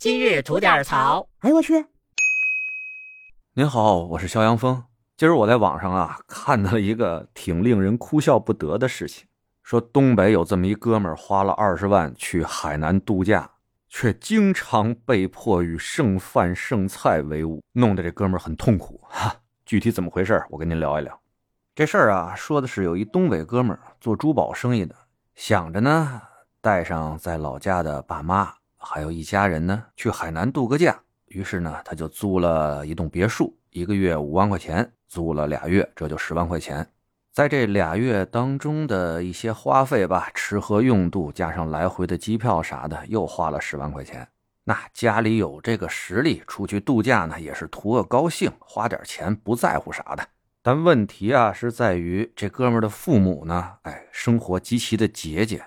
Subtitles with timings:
[0.00, 1.28] 今日吐点槽。
[1.40, 1.84] 哎呦我去！
[3.52, 4.82] 您好，我是肖阳峰。
[5.14, 9.26] 今儿我在网上啊看到了一个挺令人哭笑不得的事情，
[9.62, 13.50] 说东北有这么一哥们儿花了二十万去海南度假，
[13.90, 19.36] 却经常被迫与剩饭剩菜为伍，弄得这哥们儿很痛苦哈。
[19.66, 21.20] 具体怎么回事我跟您聊一聊。
[21.74, 24.94] 这事儿啊，说的是有一东北哥们儿做珠宝生意的，
[25.34, 26.22] 想着呢
[26.62, 28.59] 带上在老家的爸妈。
[28.80, 30.98] 还有一家人呢，去海南度个假。
[31.26, 36.84] 于是呢，他就租了一栋别墅，一个月五万块钱，租了俩月，这就十万块钱。
[37.32, 44.26] 在这俩月当中的一些花费吧，吃喝用度加上来回的机票啥的，又花了十万块钱。
[44.64, 50.26] 那家里有这个实力，出去度假呢，也是图个高兴，花点钱不在乎啥的。
[50.62, 55.64] 但问题啊，是在于这哥们的父母呢，哎，生活极其的节俭，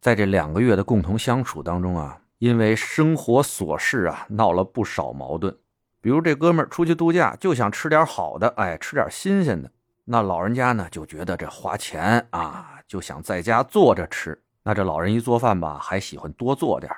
[0.00, 2.18] 在这两个月的共同相处当中啊。
[2.44, 5.56] 因为生活琐事啊，闹了不少矛盾。
[6.02, 9.70] 比如这哥们儿出去度假，就想吃点好的，哎，吃点新鲜的。
[10.04, 14.38] 那老人家呢，就觉得这花钱啊，就想在家做着吃。
[14.62, 16.92] 那这老人一做饭吧，还喜欢多做点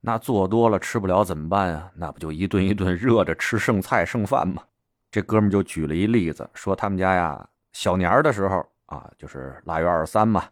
[0.00, 1.90] 那做多了吃不了怎么办啊？
[1.96, 4.62] 那不就一顿一顿热着吃剩菜剩饭吗？
[5.10, 10.44] 这哥们就举了一例子，说他们家呀，小年儿的时候啊，就是腊月二十三嘛，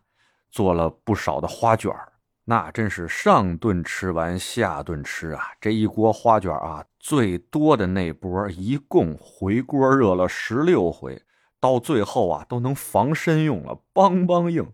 [0.50, 2.08] 做了不少的花卷儿。
[2.46, 5.52] 那真是上顿吃完下顿吃啊！
[5.60, 11.22] 这一锅花卷啊，最多的那波一共回锅热了十六回，
[11.58, 14.70] 到最后啊都能防身用了，梆梆硬。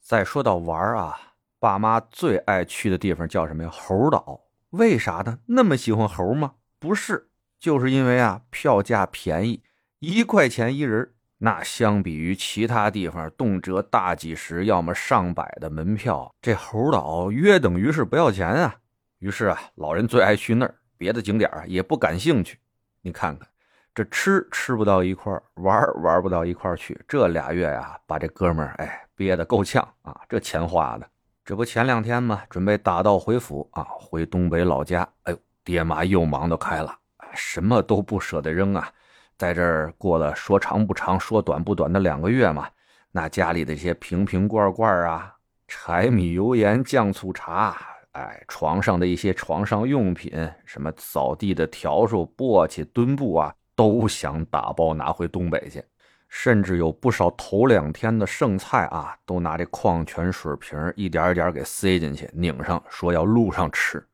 [0.00, 1.18] 再说到玩啊，
[1.58, 3.70] 爸妈最爱去的地方叫什么呀？
[3.72, 4.42] 猴岛。
[4.70, 5.40] 为啥呢？
[5.46, 6.54] 那么喜欢猴吗？
[6.78, 9.64] 不是，就是因为啊票价便宜，
[9.98, 11.14] 一块钱一人。
[11.40, 18.74] 那相比于其他地方，动辄大几十，要么上百的门票，这猴岛约等于是不要钱啊。
[19.20, 22.58] 于是啊，老人最爱去那儿，别的景点也不感兴趣。
[23.02, 23.48] 你看看，
[23.94, 31.08] 这吃吃不到一块儿玩玩不到一块儿去，这俩月呀，把这哥们儿哎憋得够呛啊，这钱花的。
[31.44, 35.08] 这不前两天嘛，准备打道回府啊，回东北老家。
[35.22, 36.98] 哎呦，爹妈又忙得开了，
[37.32, 38.90] 什么都不舍得扔啊。
[39.38, 42.68] 在这儿过了说长不长、说短不短的两个月嘛，
[43.12, 45.32] 那家里的一些瓶瓶罐罐啊、
[45.68, 47.76] 柴米油盐酱醋茶，
[48.12, 50.32] 哎，床上的一些床上用品，
[50.64, 55.82] 什么扫地的笤帚、簸箕、墩布啊，都想打包拿回东北去。
[56.28, 64.04] 甚至有不少头两天的剩菜啊，都拿这矿泉水瓶一点一点给塞进去，拧上，说要路上吃。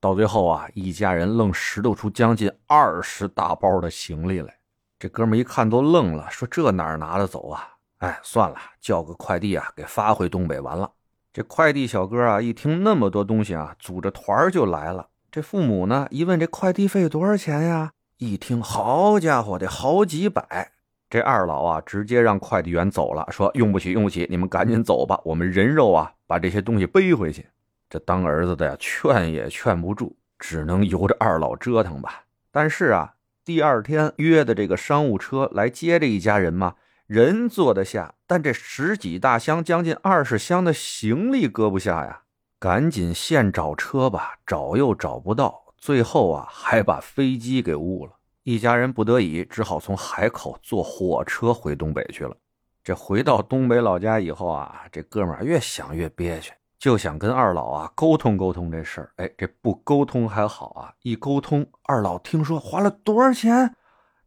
[0.00, 4.52] 到最后啊，一家人愣拾掇出将近二十大包的行李来。
[5.02, 7.70] 这哥们一看都愣了，说：“这哪拿得走啊？
[7.98, 10.88] 哎，算了，叫个快递啊，给发回东北完了。”
[11.34, 15.08] 这快递小哥啊，一听那么多东西啊，组着团就来了。
[15.28, 17.90] 这父母呢，一问这快递费多少钱呀？
[18.18, 20.70] 一听，好家伙，得好几百。
[21.10, 27.44] 这二老啊，直接让快递员走了，说：“用不起，用不起，你们赶紧走吧，我们人肉啊，把这些东西背回去。”
[27.90, 32.22] 这当儿子的呀，劝也劝不住，只能由着二老折腾吧。
[32.52, 33.14] 但是啊。
[33.44, 36.76] 第二天约的这个商务车来接这一家人嘛，
[37.06, 42.22] 人坐得下，但这十几大箱、将近二十箱的行李搁不下呀。
[42.60, 48.12] 赶紧现找车吧，找又找不到，最后啊还把飞机给误了。
[48.44, 52.36] 一家人不得已只好从海口坐火车回东北去了。
[52.84, 56.52] 这回到东北老家以后啊，这哥们儿越想越憋屈。
[56.82, 63.76] 就想跟二老啊沟通沟通这事儿，哎，这不沟通还好啊，一沟通，二老听说花了多少钱，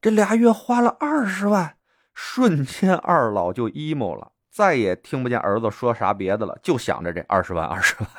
[0.01, 1.75] 这俩月花了二十万，
[2.13, 8.09] 瞬间二老就 emo 了，再也听不见儿子说啥别的了，就想着这二十万二十万。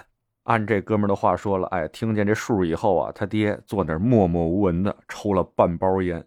[0.42, 6.22] 按这哥们的话说了，哎，听见这数以后啊，他爹坐那儿默默无闻的抽了半包烟，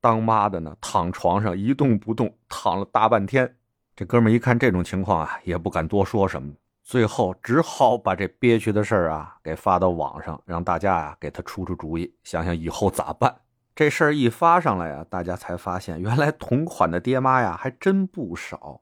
[0.00, 3.54] 当妈的呢躺床上一动不动，躺了大半天。
[3.94, 6.54] 这哥们一看这种情况啊，也不敢多说什么。
[6.90, 13.32] 最后只好把这憋屈的事儿啊给发到网上，让大家呀给他出出主意，想想以后咋办。
[13.76, 18.80] 这事儿一发上来呀，大家才发现原来同款的爹妈呀还真不少。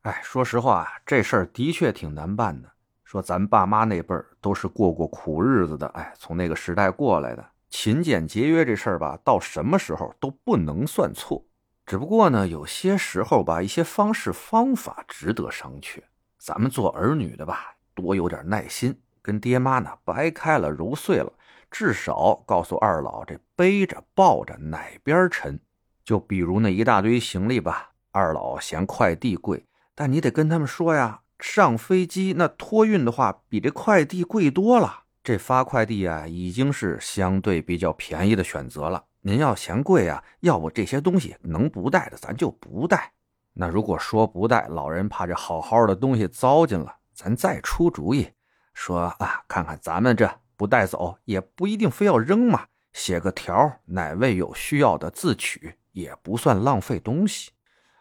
[0.00, 2.70] 哎，说实话，这事儿的确挺难办的。
[3.04, 11.44] 说咱爸妈那辈儿都是过过苦日子的，哎，从那个时代过来的，勤俭节约这事儿吧，到什么时候都不能算错。
[11.84, 16.00] 只不过呢，有些时候吧，一些方式方法值得商榷。
[16.40, 21.30] 咱们做儿女的吧，多有点耐心，跟爹妈呢掰开了揉碎了，
[21.70, 25.60] 至少告诉二老这背着抱着哪边沉。
[26.02, 35.00] 就比如那一大堆行李吧，二老嫌快递贵，但你得跟他们说呀，上飞机那托运的话比这快递贵多了。
[35.22, 39.04] 这发快递啊，已经是相对比较便宜的选择了。
[39.20, 43.12] 您要嫌贵啊，要不这些东西能不带的咱就不带。
[43.52, 48.30] 那如果说不带，老人怕这好好的东西糟践了，咱再出主意，
[48.74, 57.50] 说啊，看看咱们这不带走也不一定非要扔嘛，写个条，哪位有需要的自取，也不算浪费东西。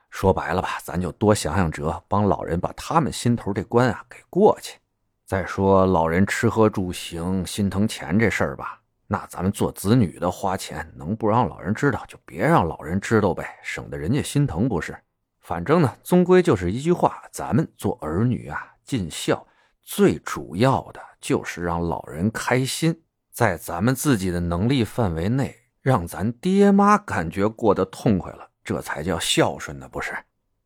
[0.09, 4.79] 说白了吧，咱就多想想辙，帮老人把他们心头这关啊给过去。
[5.25, 14.97] 再说老人吃喝住行心疼钱这事儿吧，那咱们做子女的花钱能不让老人知道就别让老人知道呗，省得人家心疼不是？
[15.49, 19.47] 反正呢，终归就是一句话，咱们做儿女啊，尽孝
[19.81, 23.01] 最主要的就是让老人开心，
[23.31, 28.47] 在咱们自己的能力范围内，让咱爹妈感觉过得痛快了。
[28.63, 30.15] 这才叫孝顺呢，不是？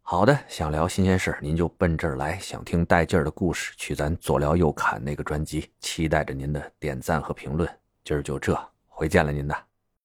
[0.02, 5.72] 好的，想聊新鲜事您就奔这儿来；想听带劲儿的故事，去咱左聊右侃那个专辑。
[5.80, 7.70] 期待着您的点赞和评论。
[8.04, 8.54] 今儿就这，
[8.90, 9.73] 回见了您的。